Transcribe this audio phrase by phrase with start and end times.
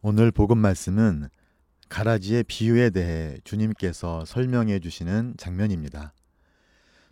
[0.00, 1.28] 오늘 복음 말씀은
[1.88, 6.12] 가라지의 비유에 대해 주님께서 설명해 주시는 장면입니다.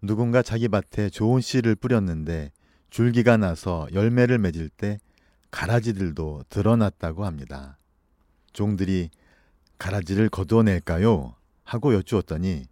[0.00, 2.50] 누군가 자기 밭에 좋은 씨를 뿌렸는데
[2.90, 4.98] 줄기가 나서 열매를 맺을 때
[5.52, 7.78] 가라지들도 드러났다고 합니다.
[8.52, 9.10] 종들이
[9.78, 11.36] 가라지를 거두어낼까요?
[11.62, 12.64] 하고 여쭈었더니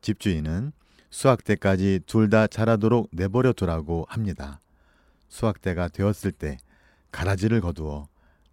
[0.00, 0.72] 집주인은
[1.10, 4.60] 수확 때까지 둘 다 자라도록 내버려 두라고 합니다.
[5.28, 6.56] 수확 때가 되었을 때
[7.12, 8.08] 가라지를 거두어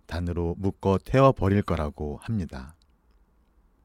[0.09, 2.75] 단으로 묶어 태워 버릴 거라고 합니다.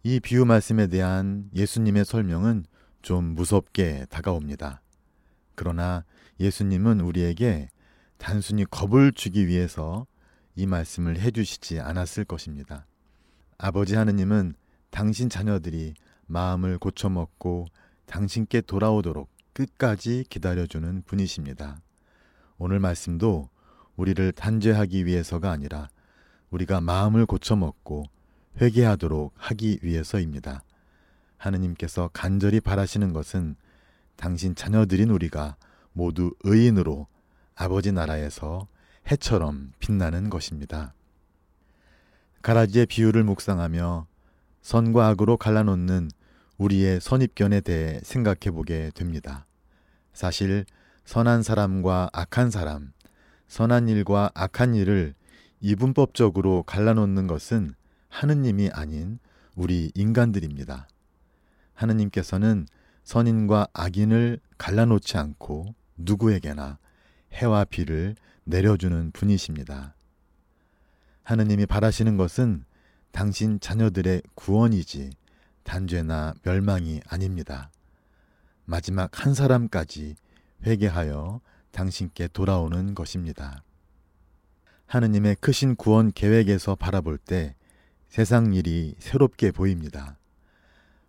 [0.03, 2.65] 이 비유 말씀에 대한 예수님의 설명은
[3.03, 4.81] 좀 무섭게 다가옵니다.
[5.55, 6.05] 그러나
[6.41, 7.69] 예수님은 우리에게
[8.17, 10.07] 단순히 겁을 주기 위해서
[10.57, 12.87] 이 말씀을 해주시지 않았을 것입니다.
[13.59, 14.55] 아버지 하느님은
[14.91, 15.93] 당신 자녀들이
[16.27, 17.67] 마음을 고쳐먹고
[18.07, 21.81] 당신께 돌아오도록 끝까지 기다려주는 분이십니다.
[22.57, 23.51] 오늘 말씀도
[23.97, 25.89] 우리를 단죄하기 위해서가 아니라
[26.55, 28.05] 우리가 마음을 고쳐먹고
[28.61, 30.63] 회개하도록 하기 위해서입니다.
[31.37, 33.57] 하느님께서 간절히 바라시는 것은
[34.15, 35.57] 당신 자녀들인 우리가
[35.93, 37.09] 모두 의인으로
[37.57, 38.69] 아버지 나라에서
[39.11, 40.95] 해처럼 빛나는 것입니다.
[42.43, 44.07] 가라지의 비유를 묵상하며
[44.63, 46.09] 선과 악으로 갈라놓는
[46.59, 49.45] 우리의 선입견에 대해 생각해 보게 됩니다.
[50.13, 50.65] 사실
[51.05, 52.93] 선한 사람과 악한 사람,
[53.49, 55.15] 선한 일과 악한 일을
[55.65, 57.75] 이분법적으로 갈라놓는 것은
[58.11, 59.19] 하느님이 아닌
[59.57, 60.87] 우리 인간들입니다.
[61.73, 62.67] 하느님께서는
[63.03, 66.79] 선인과 악인을 갈라놓지 않고 누구에게나
[67.33, 69.95] 해와 비를 내려주는 분이십니다.
[71.23, 72.67] 하느님이 바라시는 것은
[73.11, 75.13] 당신 자녀들의 구원이지
[75.63, 77.71] 단죄나 멸망이 아닙니다.
[78.67, 80.17] 마지막 한 사람까지
[80.67, 83.63] 회개하여 당신께 돌아오는 것입니다.
[84.95, 87.57] 하느님의 크신 구원 계획에서 바라볼 때
[88.07, 90.17] 세상 일이 새롭게 보입니다.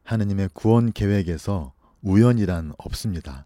[0.01, 3.45] 하느님의 구원 계획에서 우연이란 없습니다.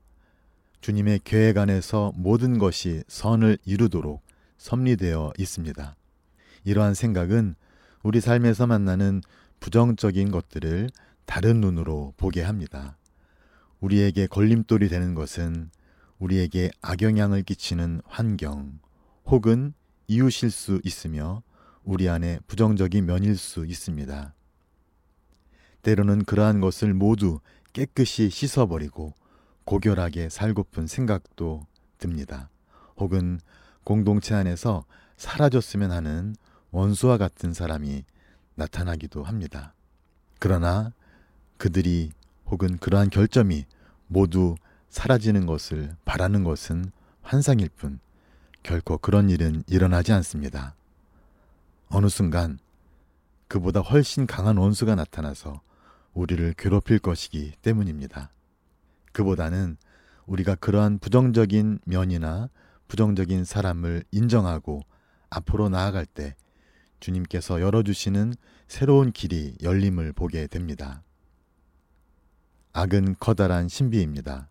[0.80, 4.22] 주님의 계획 안에서 모든 것이 선을 이루도록
[4.58, 5.98] 섭리되어 있습니다.
[6.64, 7.56] 이러한 생각은
[8.02, 9.22] 우리 삶에서 만나는
[9.60, 10.90] 부정적인 것들을
[11.26, 12.96] 다른 눈으로 보게 합니다.
[13.82, 15.70] 우리에게 걸림돌이 되는 것은
[16.18, 18.80] 우리에게 악영향을 끼치는 환경
[19.26, 19.74] 혹은
[20.10, 21.44] 이웃일 수 있으며
[21.84, 24.34] 우리 안에 부정적인 면일 수 있습니다.
[25.84, 27.40] 때로는 그러한 것을 모두
[27.74, 29.14] 깨끗이 씻어버리고
[29.66, 31.68] 고결하게 살고픈 생각도
[32.00, 32.50] 듭니다.
[32.98, 33.40] 혹은
[33.84, 34.84] 공동체 안에서
[35.16, 36.36] 사라졌으면 하는
[36.72, 38.04] 원수와 같은 사람이
[38.56, 39.76] 나타나기도 합니다.
[40.40, 40.92] 그러나
[41.58, 42.12] 그들이
[42.48, 43.66] 혹은 그러한 결점이
[44.08, 44.56] 모두
[44.90, 48.00] 사라지는 것을 바라는 것은 환상일 뿐
[48.64, 50.76] 결코 그런 일은 일어나지 않습니다.
[51.88, 52.60] 어느 순간
[53.48, 55.62] 그보다 훨씬 강한 원수가 나타나서
[56.14, 58.32] 우리를 괴롭힐 것이기 때문입니다.
[59.12, 59.78] 그보다는
[60.28, 62.50] 우리가 그러한 부정적인 면이나
[62.88, 64.82] 부정적인 사람을 인정하고
[65.30, 66.36] 앞으로 나아갈 때
[67.00, 68.34] 주님께서 열어주시는
[68.68, 71.02] 새로운 길이 열림을 보게 됩니다.
[72.74, 74.50] 악은 커다란 신비입니다.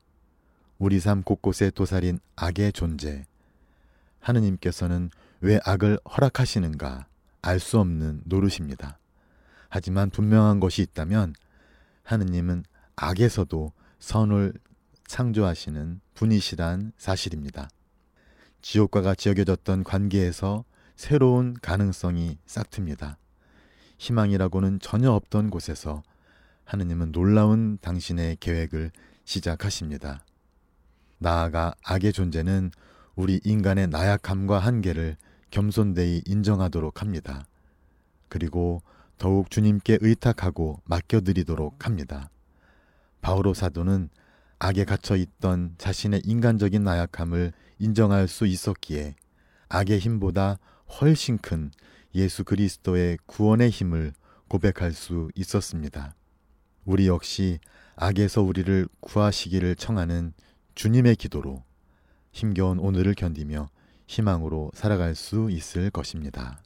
[0.79, 3.25] 우리 삶 곳곳에 도사린 악의 존재.
[4.29, 7.07] 하느님께서는 왜 악을 허락하시는가
[7.43, 8.99] 알 수 없는 노릇입니다.
[9.69, 11.35] 하지만 분명한 것이 있다면
[12.03, 12.65] 하느님은
[12.97, 14.55] 악에서도 선을
[15.07, 17.69] 창조하시는 분이시란 사실입니다.
[18.61, 20.65] 지옥과 같이 여겨졌던 관계에서
[20.97, 23.17] 새로운 가능성이 싹틉니다.
[23.99, 26.03] 희망이라고는 전혀 없던 곳에서
[26.65, 28.91] 하느님은 놀라운 당신의 계획을
[29.25, 30.25] 시작하십니다.
[31.19, 32.71] 나아가 악의 존재는
[33.19, 35.17] 우리 인간의 나약함과 한계를
[35.51, 37.49] 겸손되이 인정하도록 합니다.
[38.29, 38.81] 그리고
[39.19, 42.31] 더욱 주님께 의탁하고 맡겨드리도록 합니다.
[43.21, 44.09] 바오로 사도는
[44.61, 49.17] 악에 갇혀 있던 자신의 인간적인 나약함을 인정할 수 있었기에
[49.69, 50.61] 악의 힘보다
[51.01, 51.73] 훨씬 큰
[52.15, 54.13] 예수 그리스도의 구원의 힘을
[54.47, 56.15] 고백할 수 있었습니다.
[56.85, 57.59] 우리 역시
[57.97, 60.35] 악에서 우리를 구하시기를 청하는
[60.77, 61.65] 주님의 기도로
[62.39, 63.69] 힘겨운 오늘을 견디며
[64.07, 66.63] 희망으로 살아갈 수 있을 것입니다.